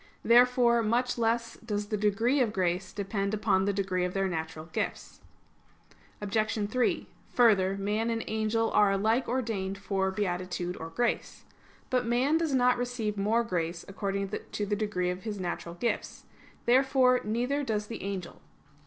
[0.23, 4.65] Therefore much less does the degree of grace depend upon the degree of their natural
[4.65, 5.21] gifts.
[6.21, 6.67] Obj.
[6.71, 11.43] 3: Further, man and angel are alike ordained for beatitude or grace.
[11.91, 16.25] But man does not receive more grace according to the degree of his natural gifts.
[16.65, 18.41] Therefore neither does the angel.